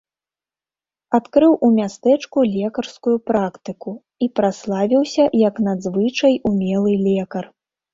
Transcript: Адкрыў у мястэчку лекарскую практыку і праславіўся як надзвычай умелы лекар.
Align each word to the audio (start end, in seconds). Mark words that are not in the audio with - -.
Адкрыў 1.17 1.53
у 1.67 1.69
мястэчку 1.75 2.47
лекарскую 2.55 3.15
практыку 3.29 3.91
і 4.25 4.33
праславіўся 4.41 5.31
як 5.47 5.65
надзвычай 5.71 6.45
умелы 6.55 7.03
лекар. 7.09 7.43